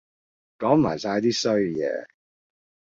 [0.57, 2.07] 講埋哂啲衰嘢